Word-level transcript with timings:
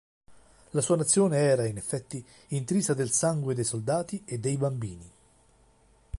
La 0.71 0.81
sua 0.81 0.95
nazione 0.95 1.37
era 1.37 1.67
in 1.67 1.77
effetti 1.77 2.25
intrisa 2.47 2.95
del 2.95 3.11
sangue, 3.11 3.53
dei 3.53 3.63
soldati 3.63 4.23
e 4.25 4.39
dei 4.39 4.57
bambini. 4.57 5.07